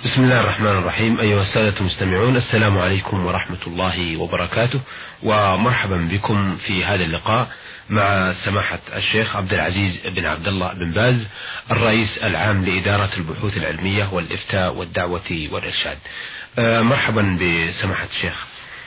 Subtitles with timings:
[0.00, 4.80] بسم الله الرحمن الرحيم أيها السادة المستمعون السلام عليكم ورحمة الله وبركاته
[5.22, 7.48] ومرحبا بكم في هذا اللقاء
[7.90, 11.28] مع سماحة الشيخ عبد العزيز بن عبد الله بن باز
[11.70, 15.98] الرئيس العام لإدارة البحوث العلمية والإفتاء والدعوة والإرشاد
[16.58, 18.46] آه، مرحبا بسماحة الشيخ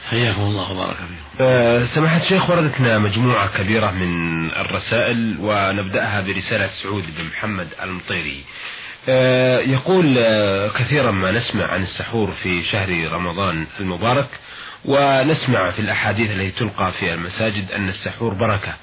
[0.09, 1.15] حياكم الله وبارك فيكم.
[1.41, 8.43] آه، سماحة الشيخ وردتنا مجموعة كبيرة من الرسائل ونبدأها برسالة سعود بن محمد المطيري.
[9.09, 14.27] آه، يقول آه، كثيرا ما نسمع عن السحور في شهر رمضان المبارك
[14.85, 18.73] ونسمع في الأحاديث التي تلقى في المساجد أن السحور بركة.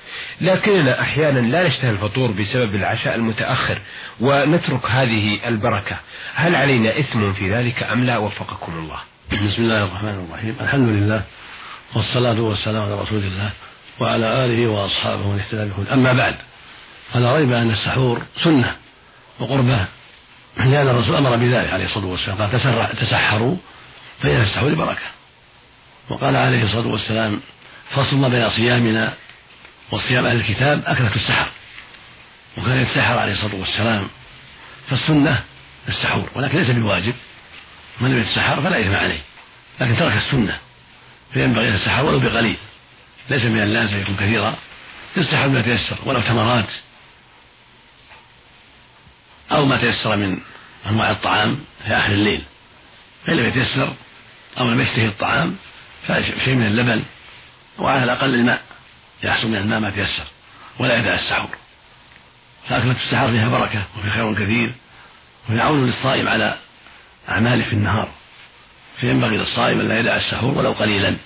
[0.40, 3.78] لكننا أحيانا لا نشتهي الفطور بسبب العشاء المتأخر
[4.20, 5.96] ونترك هذه البركة.
[6.34, 8.98] هل علينا إثم في ذلك أم لا؟ وفقكم الله.
[9.32, 10.56] بسم الله الرحمن الرحيم.
[10.60, 11.22] الحمد لله
[11.94, 13.50] والصلاة والسلام على رسول الله
[14.00, 16.36] وعلى آله وأصحابه من اهتدى أما بعد
[17.12, 18.76] فلا ريب أن السحور سنة
[19.40, 19.86] وقربة
[20.56, 22.38] لأن الرسول أمر بذلك عليه الصلاة والسلام.
[22.38, 23.56] قال تسحروا
[24.22, 25.06] فإن السحور بركة
[26.08, 27.40] وقال عليه الصلاة والسلام
[27.90, 29.14] فصل ما بين صيامنا
[29.90, 31.48] وصيام أهل الكتاب أكلة السحر.
[32.58, 34.08] وكان يتسحر عليه الصلاة والسلام
[34.90, 35.42] فالسنة
[35.88, 36.30] السحور.
[36.34, 37.14] ولكن ليس بالواجب.
[38.00, 39.20] من لم يتسحر فلا إثم عليه.
[39.80, 40.58] لكن ترك السنة
[41.32, 42.56] فينبغي أن يتسحر ولو بقليل.
[43.30, 44.54] ليس من اللازم يكون كثيرا.
[45.16, 46.68] يتسحر بما تيسر ولو تمرات
[49.52, 50.38] أو ما تيسر من
[50.86, 52.42] أنواع الطعام في آخر الليل.
[53.26, 53.94] فإن لم يتيسر
[54.60, 55.56] أو لم يشتهي الطعام
[56.08, 57.02] فشيء من اللبن
[57.78, 58.62] وعلى الأقل الماء
[59.22, 60.24] يحصل من الماء ما تيسر
[60.78, 61.56] ولا يدع السحور.
[62.68, 64.74] فأكلة السحر فيها بركة وفي خير كثير
[65.48, 66.56] وفي عون للصائم على
[67.28, 68.08] أعماله في النهار.
[69.00, 71.16] فينبغي للصائم أن لا يدع السحور ولو قليلا.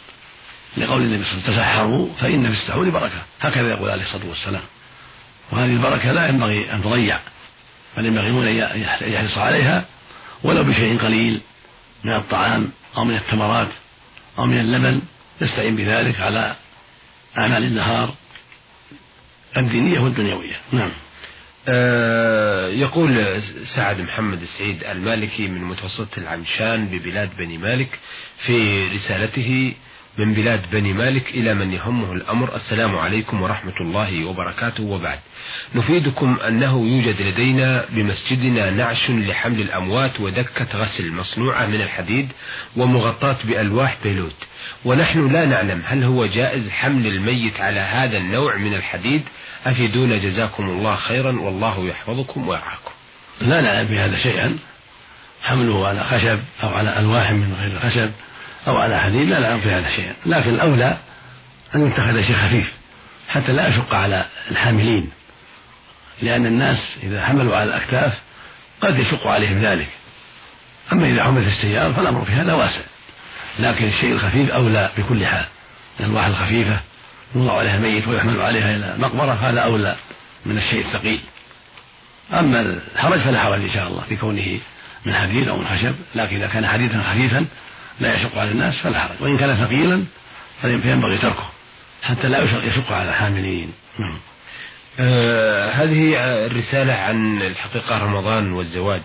[0.77, 3.23] لقول النبي صلى الله عليه وسلم تسحروا فإن في السحور بركة.
[3.41, 4.63] هكذا يقول عليه الصلاة والسلام.
[5.53, 7.19] وهذه البركة لا ينبغي أن تضيع.
[7.97, 8.81] بل ينبغي أن
[9.13, 9.85] يحرص عليها
[10.43, 11.41] ولو بشيء قليل
[12.05, 13.69] من الطعام أو من التمرات
[14.39, 15.03] أو من اللبن
[15.41, 16.57] يستعين بذلك على
[17.39, 18.15] أعمال النهار
[19.57, 20.57] الدينية والدنيوية.
[20.73, 20.91] نعم.
[21.69, 23.43] آه يقول
[23.77, 27.99] سعد محمد السعيد المالكي من متوسط العمشان ببلاد بني مالك
[28.47, 29.75] في رسالته
[30.19, 32.57] من بلاد بني مالك إلى من يهمه الأمر.
[32.57, 34.83] السلام عليكم ورحمة الله وبركاته.
[34.83, 35.19] وبعد
[35.75, 42.29] نفيدكم أنه يوجد لدينا بمسجدنا نعش لحمل الأموات ودكة غسل مصنوعة من الحديد
[42.77, 44.47] ومغطاة بألواح بيلوت.
[44.85, 49.23] ونحن لا نعلم هل هو جائز حمل الميت على هذا النوع من الحديد.
[49.65, 51.41] أفيدونا جزاكم الله خيرا.
[51.41, 52.93] والله يحفظكم ويرعاكم.
[53.41, 54.59] لا نعلم في هذا شيئا.
[55.43, 58.11] حمله على خشب أو على ألواح من غير الخشب
[58.67, 60.97] أو على حديد لا نعلم في هذا شيئا لكن الأولى
[61.75, 62.73] أن يتخذ شيء خفيف
[63.29, 65.11] حتى لا يشق على الحاملين
[66.23, 68.13] لأن الناس إذا حملوا على الأكتاف
[68.81, 69.89] قد يشق عليهم ذلك.
[70.93, 72.81] أما إذا حمل في السيارة فالأمر في هذا واسع.
[73.59, 75.47] لكن الشيء الخفيف أولى بكل حال.
[76.01, 76.81] الألواح الخفيفة
[77.35, 79.97] يوضع عليها الميت ويحمل عليها إلى مقبرة هذا أولى
[80.47, 81.21] من الشيء الثقيل.
[82.33, 84.59] أما الحرج فلا حرج إن شاء الله في كونه
[85.07, 85.95] من حديد أو من خشب.
[86.15, 87.47] لكن إذا كان حديدا خفيفا
[88.01, 89.17] لا يشق على الناس فلا حرج.
[89.21, 90.05] وإن كان ثقيلا
[90.63, 91.49] فينبغي تركه.
[92.03, 94.19] حتى لا يشق على الحاملين نعم.
[95.01, 96.15] آه هذه
[96.47, 99.03] الرسالة عن الحقيقة رمضان والزواج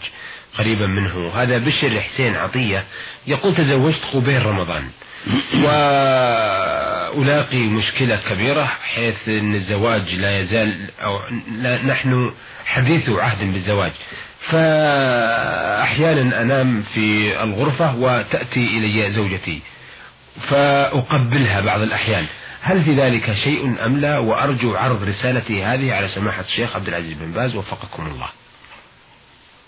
[0.57, 1.31] قريبا منه.
[1.35, 2.84] هذا بشر حسين عطية
[3.28, 4.90] يقول تزوجت قبيل رمضان.
[7.13, 11.19] وألاقي مشكلة كبيرة حيث أن الزواج لا يزال أو
[11.52, 12.34] لا نحن
[12.66, 13.91] حديث عهد بالزواج.
[14.50, 19.62] فأحيانا أنام في الغرفة وتأتي إلي زوجتي
[20.50, 22.25] فأقبلها بعض الأحيان.
[22.62, 27.13] هل في ذلك شيء أم لا؟ وأرجو عرض رسالتي هذه على سماحة الشيخ عبد العزيز
[27.13, 28.29] بن باز وفقكم الله.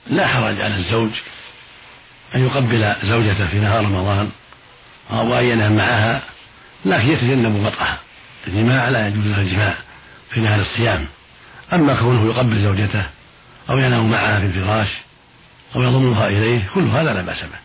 [0.07, 1.11] لا حرج على الزوج
[2.35, 4.29] أن يقبل زوجته في نهار رمضان
[5.11, 6.21] أو أن ينام معها
[6.85, 7.99] لكن يتجنب وطئها
[8.47, 9.73] الجماع لا يجوز له الجماع
[10.29, 11.07] في نهار الصيام.
[11.73, 13.05] أما كونه يقبل زوجته
[13.69, 14.87] أو ينام معها في الفراش
[15.75, 17.63] أو يضمها إليه كل هذا لا بأس به.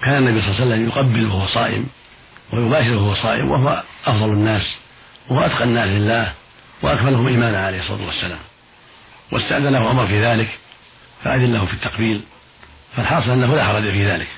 [0.00, 1.86] كان النبي صلى الله عليه وسلم يقبل وهو صائم
[2.52, 4.78] ويباشر وهو صائم وهو أفضل الناس
[5.28, 6.32] وهو أتقى الناس لله
[6.82, 8.38] وأكملهم إيمانا عليه الصلاة والسلام.
[9.32, 10.58] واستأذنه عمر في ذلك
[11.24, 12.24] فأذن له في التقبيل
[12.96, 14.28] فالحاصل أنه لا حرج في ذلك.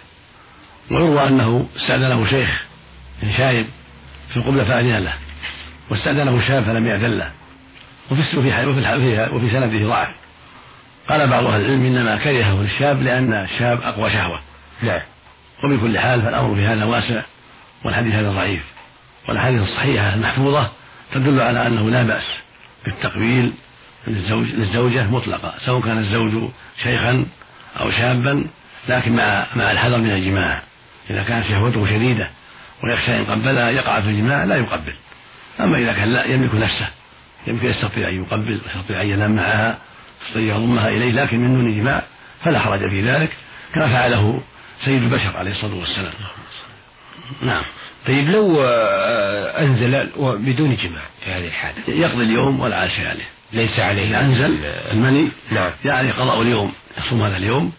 [0.90, 2.64] ويروى أنه استأذنه شيخ
[3.36, 3.66] شايب
[4.28, 5.14] في القبلة فأذن له
[5.90, 7.32] واستأذنه شاب فلم يأذن له.
[8.10, 10.14] وفي وفي وفي سنده ضعف.
[11.10, 14.40] قال بعض أهل العلم إنما كرهه للشاب لأن الشاب أقوى شهوة.
[14.82, 15.00] نعم.
[15.64, 17.22] وبكل حال فالأمر في هذا واسع
[17.84, 18.62] والحديث هذا ضعيف.
[19.28, 20.70] والأحاديث الصحيحة المحفوظة
[21.12, 22.24] تدل على أنه لا بأس
[22.84, 23.52] بالتقبيل
[24.06, 26.50] للزوج للزوجة مطلقة سواء كان الزوج
[26.82, 27.26] شيخا
[27.80, 28.46] أو شابا
[28.88, 30.62] لكن مع مع الحذر من الجماع.
[31.10, 32.30] إذا كانت شهوته شديدة
[32.84, 34.94] ويخشى إن قبلها يقع في الجماع لا يقبل.
[35.60, 36.88] أما إذا كان لا يملك نفسه
[37.46, 39.78] يمكن يستطيع أن يقبل ويستطيع أن ينام معها
[40.26, 42.02] يستطيع يضمها إليه لكن من دون جماع
[42.44, 43.31] فلا حرج في ذلك
[43.75, 44.40] كما فعله
[44.84, 46.12] سيد البشر عليه الصلاة والسلام.
[47.43, 47.62] نعم.
[48.06, 51.78] طيب لو آه، أنزل بدون جماع في هذه الحالة.
[51.88, 53.28] يقضي اليوم ولا شيء عليه.
[53.52, 55.28] ليس عليه إذا أنزل المني.
[55.50, 55.70] نعم.
[55.84, 57.73] يعني قضاء اليوم يصوم هذا اليوم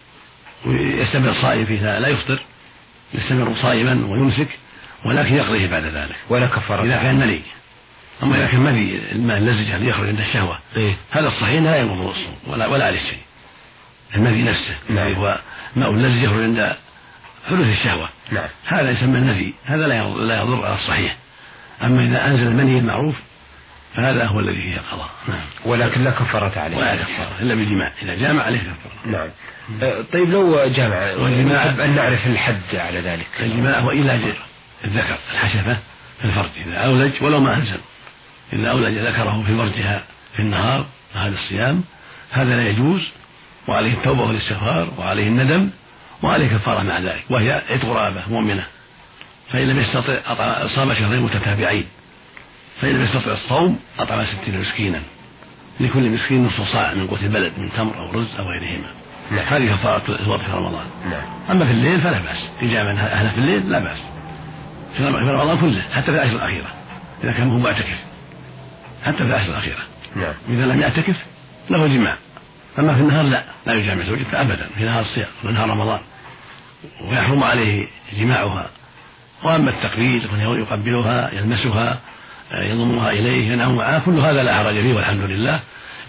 [0.66, 2.42] ويستمر صائم فيه لا يفطر
[3.14, 4.48] يستمر صائما ويمسك
[5.06, 6.16] ولكن يقضيه بعد ذلك.
[6.28, 6.84] ولا كفارة.
[6.84, 7.42] إذا كان مني.
[8.22, 10.58] أما إذا كان مني الماء اللزج الذي يخرج عند الشهوة.
[10.76, 13.18] إيه؟ هذا الصحيح لا ينقض الصوم ولا ولا عليه شيء.
[14.14, 14.74] المذي نفسه.
[14.90, 15.14] نعم.
[15.14, 15.38] هو
[15.76, 16.76] ماء اللزج يخرج عند
[17.48, 18.08] حدوث الشهوة.
[18.30, 18.48] نعم.
[18.66, 21.16] هذا يسمى النفي هذا لا يضر, لا يضر على الصحيح.
[21.82, 23.16] أما إذا أنزل المني المعروف
[23.96, 25.10] فهذا هو الذي فيه القضاء.
[25.28, 25.40] نعم.
[25.64, 26.76] ولكن لا كفارة عليه.
[26.76, 27.92] ولا كفارة إلا بالجماع.
[28.02, 29.12] إذا جامع عليه كفارة.
[29.18, 29.28] نعم.
[29.82, 33.26] أه، طيب لو جامع والجماع أن نعرف الحد على ذلك.
[33.40, 34.20] الجماع هو إيلاج
[34.84, 35.76] الذكر الحشفة
[36.20, 36.50] في الفرج.
[36.66, 37.80] إذا أولج ولو ما أنزل.
[38.52, 40.02] إذا أولج ذكره في فرجها
[40.36, 41.84] في النهار هذا الصيام.
[42.30, 43.10] هذا لا يجوز
[43.68, 45.70] وعليه التوبة والاستغفار وعليه الندم
[46.22, 48.64] وعليه كفارة مع ذلك وهي عتق رابة مؤمنة.
[49.52, 50.14] فإن لم يستطع
[50.66, 51.86] صام شهرين متتابعين.
[52.80, 55.00] فإن لم يستطع الصوم أطعم ستين مسكينا.
[55.80, 58.88] لكل مسكين نصف صاع من قوت البلد من تمر أو رز أو غيرهما.
[59.30, 59.46] نعم.
[59.46, 60.86] هذه كفارة الوضع في رمضان.
[61.10, 61.22] نعم.
[61.50, 62.50] أما في الليل فلا بأس.
[62.60, 63.98] إجابة أهله في الليل لا بأس.
[64.96, 66.68] في رمضان كله حتى في العشر الأخيرة.
[67.24, 68.11] إذا كان هو معتكف.
[69.04, 69.82] حتى في العشر الأخيرة.
[70.16, 70.34] نعم.
[70.48, 71.16] إذا لم يعتكف
[71.70, 72.16] له جماع.
[72.78, 74.68] أما في النهار لا لا يجامع زوجته أبدا.
[74.76, 76.00] في نهار الصيام في نهار رمضان.
[77.04, 78.70] ويحرم عليه جماعها.
[79.42, 82.00] وأما التقبيل يقبلها يلمسها
[82.52, 85.60] يضمها إليه ينام معها كل هذا لا حرج فيه والحمد لله.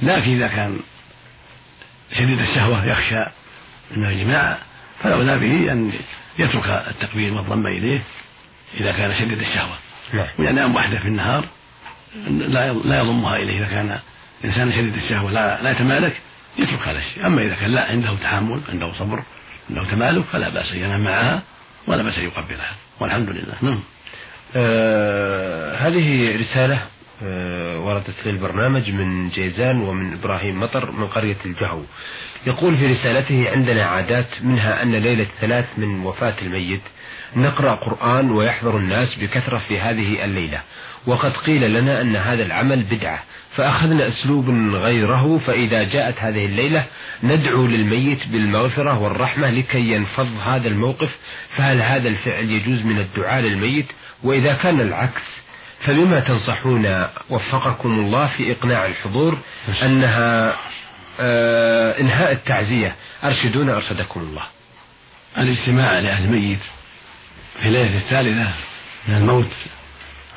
[0.01, 0.79] لكن إذا كان
[2.11, 3.25] شديد الشهوة يخشى
[3.95, 4.57] من الجماع
[5.03, 5.91] فالأولى به أن
[6.39, 8.01] يترك التقبيل والضم إليه
[8.79, 9.75] إذا كان شديد الشهوة.
[10.13, 10.27] نعم.
[10.39, 11.47] وينام وحده في النهار
[12.27, 13.57] لا لا يضمها إليه.
[13.57, 13.99] إذا كان
[14.45, 16.17] إنسان شديد الشهوة لا لا يتمالك
[16.57, 17.27] يترك هذا الشيء.
[17.27, 19.23] أما إذا كان لا عنده تحمل عنده صبر
[19.69, 21.41] عنده تمالك فلا أن ينام معها
[21.87, 22.75] ولا بأس أن يقبلها.
[22.99, 23.55] والحمد لله.
[23.61, 23.79] نعم.
[24.55, 26.81] آه هذه رسالة
[27.23, 31.81] آه وردت في البرنامج من جيزان ومن إبراهيم مطر من قرية الجهو.
[32.47, 36.81] يقول في رسالته عندنا عادات منها أن ليلة ثلاث من وفاة الميت
[37.35, 40.61] نقرأ قرآن ويحضر الناس بكثرة في هذه الليلة.
[41.07, 43.23] وقد قيل لنا أن هذا العمل بدعة
[43.55, 46.85] فأخذنا أسلوب غيره فإذا جاءت هذه الليلة
[47.23, 51.15] ندعو للميت بالمغفرة والرحمة لكي ينفض هذا الموقف
[51.55, 53.85] فهل هذا الفعل يجوز من الدعاء للميت؟
[54.23, 55.43] وإذا كان العكس
[55.85, 59.37] فبما تنصحون وفقكم الله في إقناع الحضور
[59.83, 60.55] أنها
[61.99, 62.95] إنهاء التعزية.
[63.23, 64.43] أرشدونا أرشدكم الله.
[65.37, 66.59] الاجتماع لأهل الميت
[67.61, 68.53] في الليلة الثالثة
[69.07, 69.51] من الموت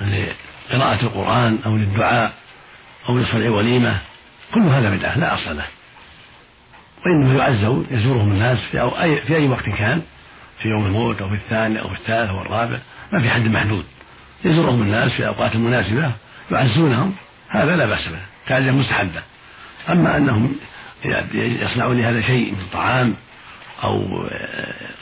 [0.00, 2.32] لقراءة القرآن أو للدعاء
[3.08, 4.00] أو لصنع وليمة
[4.54, 5.66] كل هذا بدعة لا أصل له.
[7.06, 10.02] وإنما يعزوا يزورهم الناس في أي, في أي وقت كان
[10.62, 12.78] في يوم الموت أو في الثاني أو في الثالث أو الرابع
[13.12, 13.84] ما في حد محدود.
[14.44, 16.12] يزورهم الناس في الأوقات المناسبة
[16.50, 17.14] يعزونهم
[17.48, 18.20] هذا لا بأس به.
[18.46, 19.22] تعزية مستحبة.
[19.88, 20.56] أما أنهم
[21.34, 23.14] يصنعون لهذا شيء من طعام
[23.84, 24.28] أو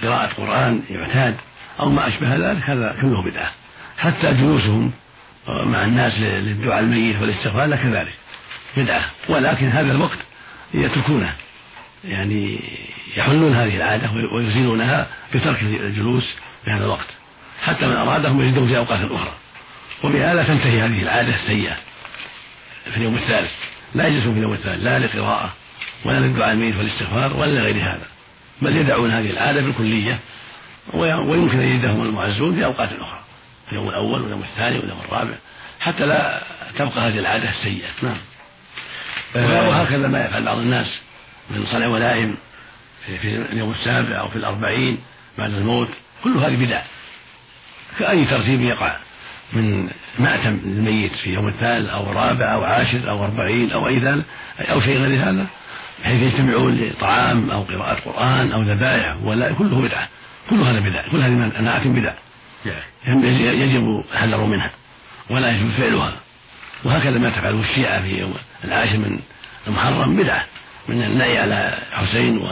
[0.02, 1.36] قراءة قرآن يعتاد
[1.80, 3.50] أو ما أشبه ذلك هذا كله بدعة.
[3.98, 4.92] حتى جلوسهم
[5.48, 8.14] مع الناس للدعاء الميت والاستغفار كذلك.
[8.76, 9.04] بدعة.
[9.28, 10.18] ولكن هذا الوقت
[10.74, 11.34] يتركونه.
[12.04, 12.60] يعني
[13.16, 17.08] يحلون هذه العادة ويزيلونها بترك الجلوس في هذا الوقت.
[17.62, 19.32] حتى من أرادهم يجدهم في أوقات أخرى.
[20.04, 21.76] وبهذا تنتهي هذه العادة السيئة
[22.90, 23.52] في اليوم الثالث.
[23.94, 25.54] لا يجلسون في اليوم الثالث لا لقراءة
[26.04, 28.06] ولا للدعاء الميت والاستغفار ولا لغير هذا.
[28.62, 30.18] بل يدعون هذه العادة بالكلية
[30.94, 33.20] ويمكن أن يجدهم المعزون في أوقات أخرى
[33.66, 35.34] في اليوم الأول واليوم الثاني واليوم الرابع
[35.80, 36.42] حتى لا
[36.78, 38.16] تبقى هذه العادة السيئة نعم.
[39.36, 39.68] آه.
[39.68, 40.98] وهكذا ما يفعل بعض الناس
[41.50, 42.36] من صنع ولائم
[43.06, 44.98] في, في اليوم السابع أو في الأربعين
[45.38, 45.88] بعد الموت.
[46.24, 46.82] كل هذه بدع.
[47.98, 48.96] كأي ترتيب يقع.
[49.54, 54.24] من مأتم الميت في يوم الثالث أو الرابع أو عاشر أو أربعين أو أي ذلك
[54.60, 55.46] أو شيء غير هذا
[56.00, 60.08] بحيث يجتمعون لطعام أو قراءة قرآن أو ذبائح ولا كله بدعة.
[60.50, 61.08] كل هذا بدع.
[61.08, 62.14] كل هذه مناعة بدع.
[63.52, 64.70] يجب الحذر منها.
[65.30, 66.16] ولا يجب فعلها.
[66.84, 68.34] وهكذا ما تفعله الشيعة في يوم
[68.64, 69.18] العاشر من
[69.66, 70.44] المحرم بدعة.
[70.88, 72.44] من النهي على حسين و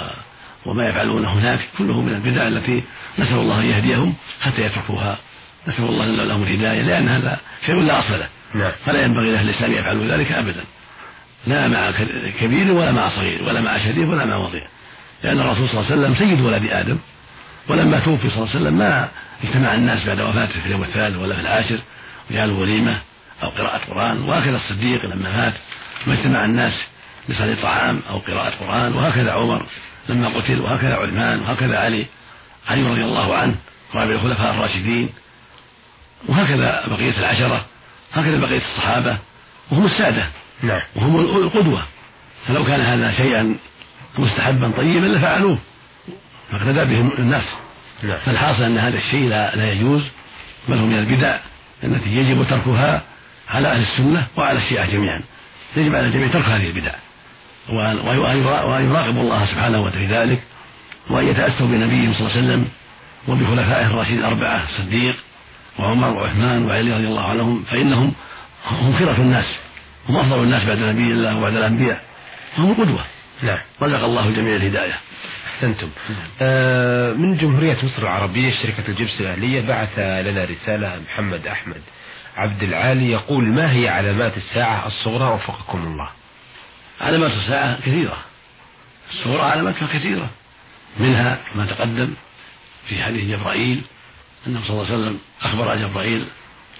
[0.66, 2.84] وما يفعلونه هناك كله من البدع التي
[3.18, 5.18] نسأل الله أن يهديهم حتى يتركوها
[5.68, 8.28] نسأل الله لهم الهداية لأن هذا شيء لا أصل له.
[8.54, 8.72] نعم.
[8.86, 10.64] فلا ينبغي لأهل الإسلام يفعلوا ذلك أبدا.
[11.46, 11.90] لا مع
[12.40, 14.68] كبير ولا مع صغير ولا مع شريف ولا مع وضيع.
[15.22, 16.98] لأن الرسول صلى الله عليه وسلم سيد ولد آدم.
[17.68, 19.08] ولما توفي صلى الله عليه وسلم ما
[19.44, 21.78] اجتمع الناس بعد وفاته في اليوم الثالث ولا في العاشر.
[22.30, 22.98] وجعلوا وليمة
[23.42, 25.54] أو قراءة قرآن وهكذا الصديق لما مات.
[26.06, 26.72] ما اجتمع الناس
[27.28, 29.62] لصلاة طعام أو قراءة قرآن وهكذا عمر
[30.08, 32.06] لما قتل وهكذا عثمان وهكذا علي.
[32.68, 33.54] علي رضي الله عنه
[33.94, 35.08] رابع الخلفاء الراشدين.
[36.28, 37.64] وهكذا بقية العشرة
[38.12, 39.18] هكذا بقية الصحابة
[39.70, 40.26] وهم السادة
[40.62, 40.80] نعم.
[40.96, 41.82] وهم القدوة.
[42.46, 43.54] فلو كان هذا شيئا
[44.18, 45.58] مستحبا طيبا لفعلوه.
[46.50, 47.44] فاقتدى بهم الناس.
[48.02, 48.18] نعم.
[48.18, 50.02] فالحاصل أن هذا الشيء لا, لا يجوز
[50.68, 51.38] بل هو من البدع
[51.84, 53.02] التي يجب تركها
[53.48, 55.22] على أهل السنة وعلى الشيعة جميعا.
[55.76, 56.94] يجب على الجميع ترك هذه البدع.
[57.68, 60.42] وأن يراقبوا الله سبحانه وتعالى في ذلك
[61.10, 62.68] وأن يتأسوا بنبيهم صلى الله عليه وسلم
[63.28, 65.16] وبخلفائه الراشدين الأربعة الصديق.
[65.78, 68.12] وعمر وعثمان وعلي رضي الله عنهم فإنهم
[68.66, 69.58] هم خيرة الناس
[70.08, 72.04] هم أفضل الناس بعد نبي الله وبعد الأنبياء
[72.58, 73.04] هم قدوة.
[73.42, 73.58] نعم.
[73.82, 75.00] رزق الله الجميع الهداية.
[75.46, 75.88] أحسنتم.
[76.40, 81.82] آه من جمهورية مصر العربية شركة الجبس الأهلية بعث لنا رسالة محمد أحمد.
[82.36, 86.10] عبد العالي يقول ما هي علامات الساعة الصغرى وفقكم الله؟
[87.00, 88.18] علامات الساعة كثيرة.
[89.10, 90.28] الصغرى علاماتها كثيرة.
[91.00, 92.14] منها ما تقدم
[92.88, 93.82] في حديث جبرائيل
[94.46, 96.24] أنه صلى الله عليه وسلم أخبر جبرائيل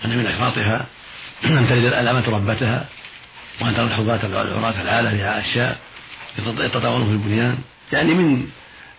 [0.05, 0.87] أن من أشراطها
[1.45, 2.87] أن تلد الألامة ربتها
[3.61, 5.79] وأن ترى الحظاة العراة العالة في الشاء
[6.39, 7.59] يتطاولون في البنيان
[7.93, 8.51] يعني من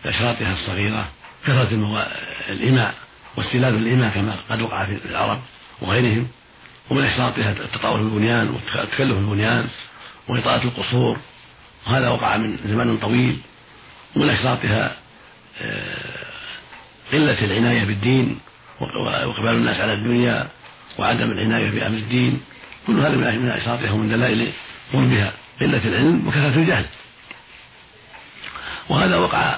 [0.05, 1.09] أشراطها الصغيرة
[1.43, 1.69] كثرة
[2.49, 2.93] الإماء
[3.37, 5.41] واستلاد الإماء كما قد وقع في العرب
[5.81, 6.27] وغيرهم
[6.89, 9.67] ومن أشراطها التطاول في البنيان والتكلف في البنيان
[10.27, 11.17] وإطالة القصور
[11.87, 13.39] وهذا وقع من زمان طويل.
[14.15, 14.95] ومن أشراطها
[15.61, 16.23] آه،
[17.13, 18.39] قلة العناية بالدين
[18.79, 20.47] وإقبال الناس على الدنيا
[20.99, 22.41] وعدم العناية بأمر الدين
[22.87, 24.51] كل هذا من أشراطها ومن دلائل
[24.93, 26.85] بها قلة العلم وكثرة الجهل.
[28.89, 29.57] وهذا وقع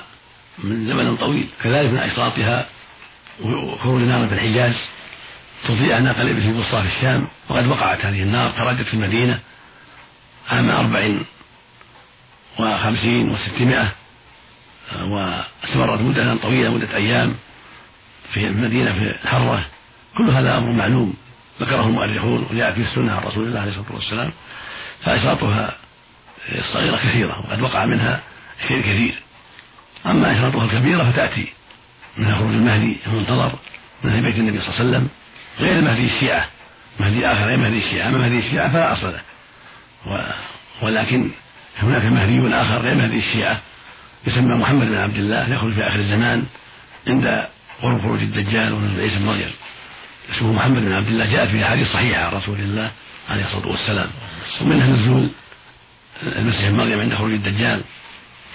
[0.63, 2.65] من زمن طويل كذلك من أشراطها
[3.83, 4.75] خروج نار في الحجاز
[5.67, 9.39] تضيء ناقة الإبل في بسطاء في الشام وقد وقعت هذه النار خرجت في المدينة
[10.49, 11.13] عام أربع
[12.59, 13.91] وخمسين وستمائة
[14.93, 17.35] وأستمرت مدة طويلة مدة أيام.
[18.33, 19.65] في المدينة في الحرة
[20.17, 21.13] كل هذا أمر معلوم
[21.61, 24.31] ذكره المؤرخون وجاء في السنة عن رسول الله عليه الصلاة والسلام
[25.03, 25.75] فأشراطها
[26.59, 28.21] الصغيرة كثيرة وقد وقع منها
[28.67, 29.21] شيء كثير.
[30.05, 31.47] أما أشراطها الكبيرة فتأتي
[32.17, 33.55] من خروج المهدي المنتظر
[34.03, 35.09] من أهل بيت النبي صلى الله عليه وسلم
[35.59, 36.47] غير مهدي الشيعة
[36.99, 39.21] مهدي آخر غير مهدي الشيعة أما مهدي الشيعة فلا أصل له.
[40.81, 41.29] ولكن
[41.79, 43.59] هناك مهدي آخر غير مهدي الشيعة
[44.27, 46.45] يسمى محمد بن عبد الله يخرج في آخر الزمان
[47.07, 47.47] عند
[47.81, 49.51] قرب خروج الدجال ونزول عيسى بن مريم
[50.35, 51.25] اسمه محمد بن عبد الله.
[51.25, 52.91] جاءت في أحاديث صحيحة عن رسول الله
[53.29, 54.09] عليه الصلاة والسلام.
[54.61, 55.29] ومنها نزول
[56.23, 57.81] المسيح مريم عند خروج الدجال.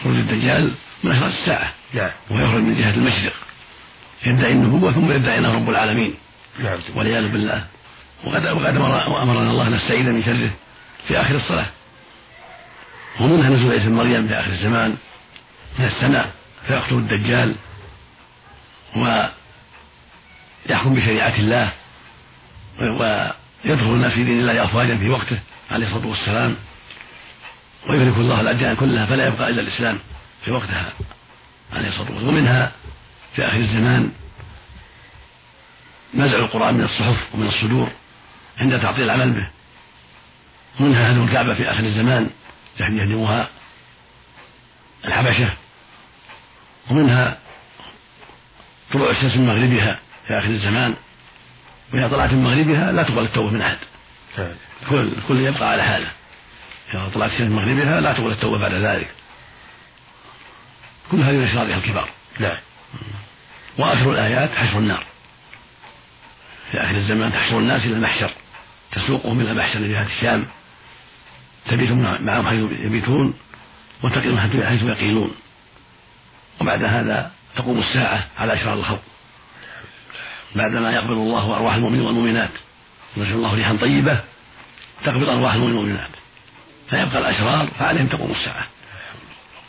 [0.04, 0.72] خروج الدجال
[1.04, 1.72] من أشراط الساعة.
[1.94, 2.10] نعم.
[2.30, 3.32] ويخرج من جهة المشرق.
[4.26, 6.14] يدعي النبوة ثم يدعي إنه رب العالمين.
[6.62, 6.78] نعم.
[6.94, 7.64] والعياذ بالله.
[8.24, 10.54] وقد وقد أمرنا الله نستعيذ من شره
[11.08, 11.66] في آخر الصلاة.
[13.20, 14.96] ومنها نزول عيسى بن مريم في آخر الزمان.
[15.78, 16.30] من السماء.
[16.66, 17.54] فيقتل الدجال.
[18.96, 21.72] ويحكم بشريعة الله
[22.80, 25.38] ويدخل الناس في دين الله أفواجا في وقته
[25.70, 26.56] عليه الصلاة والسلام
[27.88, 29.98] ويهلك الله الأديان كلها فلا يبقى إلا الإسلام
[30.44, 30.92] في وقتها
[31.72, 32.28] عليه الصلاة والسلام.
[32.28, 32.72] ومنها
[33.36, 34.10] في آخر الزمان
[36.14, 37.88] نزع القرآن من الصحف ومن الصدور
[38.58, 39.50] عند تعطيل العمل به.
[40.80, 42.30] ومنها هدم الكعبة في آخر الزمان
[42.80, 43.48] يهدمها
[45.04, 45.50] الحبشة.
[46.90, 47.38] ومنها
[48.92, 50.94] طلوع الشمس من مغربها في آخر الزمان
[51.94, 53.76] وإذا طلعت من مغربها لا تقبل التوبة من أحد.
[54.90, 56.10] كل كل يبقى على حاله.
[56.94, 59.08] إذا طلعت الشمس من مغربها لا تقبل التوبة بعد ذلك.
[61.10, 62.10] كل هذه من أشرارها الكبار.
[62.38, 62.58] نعم.
[63.78, 65.06] وآخر الآيات حشر النار.
[66.70, 68.30] في آخر الزمان تحشر الناس إلى المحشر.
[68.92, 70.46] تسوقهم إلى محشر جهة الشام.
[71.68, 73.34] تبيت معهم حيث يبيتون
[74.02, 75.34] وتقيم حيث يقيلون.
[76.60, 79.02] وبعد هذا تقوم الساعة على أشرار الخلق
[80.54, 82.50] بعدما يقبض الله أرواح المؤمنين والمؤمنات
[83.16, 84.20] ينزل الله ريحا طيبة
[85.04, 86.10] تقبض أرواح المؤمنين والمؤمنات.
[86.90, 88.66] فيبقى الأشرار فعليهم تقوم الساعة.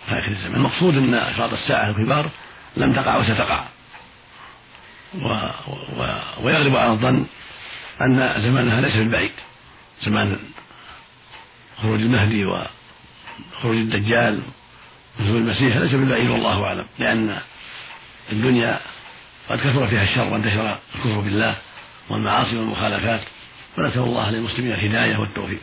[0.06, 0.56] في آخر الزمان.
[0.56, 2.30] المقصود أن أشراط الساعة الكبار
[2.78, 3.64] لم تقع وستقع
[5.22, 5.28] و...
[5.98, 6.16] و...
[6.44, 7.26] ويغلب على الظن
[8.02, 9.32] أن زمانها ليس بالبعيد.
[10.04, 10.40] زمان
[11.82, 14.42] خروج المهدي وخروج الدجال
[15.20, 16.86] نزول المسيح ليس بالبعيد والله أعلم.
[17.00, 17.40] لأن
[18.32, 18.80] الدنيا
[19.50, 21.56] قد كثر فيها الشر وانتشر الكفر بالله
[22.10, 23.22] والمعاصي والمخالفات.
[23.78, 25.60] فنسأل الله للمسلمين الهداية والتوفيق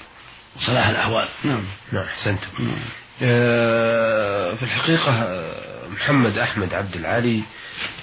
[0.56, 1.28] وصلاح الأحوال.
[1.44, 1.62] نعم.
[1.92, 2.48] نعم احسنتم
[3.22, 5.42] آه في الحقيقة
[5.90, 7.42] محمد أحمد عبد العالي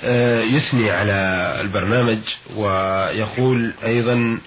[0.03, 1.13] آه، يثني على
[1.62, 2.19] البرنامج
[2.55, 4.39] ويقول أيضا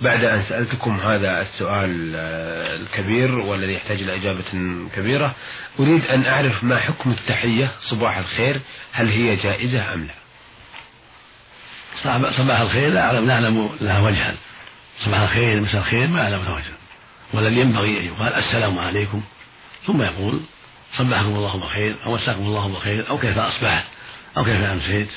[0.00, 4.44] بعد أن سألتكم هذا السؤال آه، الكبير والذي يحتاج إلى إجابة
[4.96, 5.34] كبيرة
[5.80, 8.60] أريد أن أعرف ما حكم التحية صباح الخير
[8.92, 10.14] هل هي جائزة أم لا؟
[12.30, 14.34] صباح الخير لا أعلم نعلم لها وجها.
[15.04, 16.76] صباح الخير مساء الخير ما أعلم لها وجها.
[17.32, 19.22] والذي ينبغي أن يقال السلام عليكم.
[19.86, 20.40] ثم يقول
[20.98, 23.84] صبحكم الله بخير أو مساكم الله بخير أو كيف أصبحت
[24.36, 25.08] أو كيف أمسيت.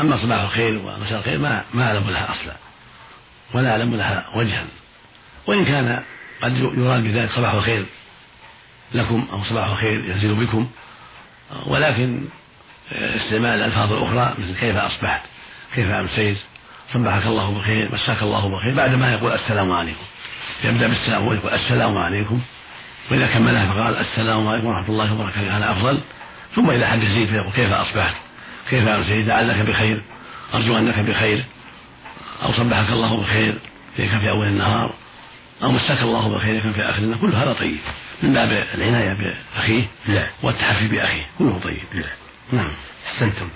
[0.00, 2.65] أما صباح الخير ومساء الخير ما ما أعلم لها أصلا.
[3.54, 4.64] ولا أعلم لها وجها.
[5.46, 6.02] وإن كان
[6.42, 7.86] قد يراد بذلك صباح الخير
[8.94, 10.68] لكم أو صباح الخير ينزل بكم
[11.66, 12.24] ولكن
[12.92, 15.22] استعمال الألفاظ الأخرى مثل كيف أصبحت
[15.74, 16.36] كيف أمسيت
[16.92, 20.04] صبحك الله بخير مساك الله بخير بعد ما يقول السلام عليكم.
[20.64, 22.40] يبدأ بالسلام ويقول السلام عليكم.
[23.10, 26.00] وإذا كملها فقال السلام عليكم ورحمة الله وبركاته هذا أفضل.
[26.54, 28.14] ثم إذا حد يزيد فيقول كيف أصبحت
[28.70, 30.02] كيف أمسيت لعلك بخير
[30.54, 31.44] أرجو أنك بخير.
[32.42, 33.58] أو صبحك الله بخير
[33.96, 34.94] كان في أول النهار
[35.62, 37.20] أو مساك الله بخير كان في آخر النهار.
[37.20, 37.76] كل هذا طيب.
[38.22, 41.26] من باب العناية بأخيه نعم والتحفي بأخيه.
[41.38, 41.82] كله طيب.
[41.94, 42.04] نعم
[42.52, 42.72] نعم.
[43.06, 43.48] أحسنتم.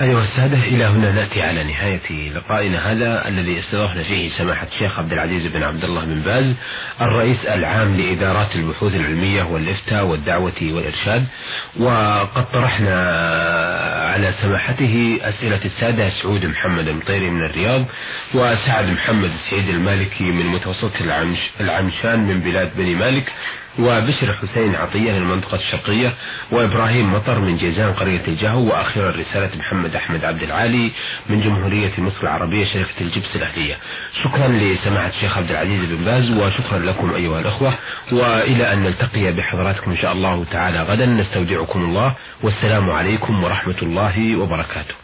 [0.00, 5.12] أيها السادة إلى هنا نأتي على نهاية لقائنا هذا الذي استضفنا فيه سماحة الشيخ عبد
[5.12, 6.56] العزيز بن عبد الله بن باز.
[7.00, 11.26] الرئيس العام لإدارات البحوث العلمية والإفتاء والدعوة والإرشاد
[11.80, 13.00] وقد طرحنا
[14.12, 17.84] على سماحته أسئلة السادة سعود محمد المطيري من الرياض
[18.34, 23.32] وسعد محمد السعيد المالكي من متوسط العمش العمشان من بلاد بني مالك
[23.78, 26.12] وبشر حسين عطية من المنطقة الشرقية
[26.50, 30.92] وإبراهيم مطر من جيزان قرية الجهو وأخيرا رسالة محمد أحمد عبد العالي
[31.28, 33.76] من جمهورية مصر العربية شركة الجبس الأهلية.
[34.14, 37.74] شكرا لسماحة الشيخ عبد العزيز بن باز وشكرا لكم أيها الأخوة
[38.12, 41.06] وإلى أن نلتقي بحضراتكم إن شاء الله تعالى غدا.
[41.06, 44.99] نستودعكم الله والسلام عليكم ورحمة الله وبركاته.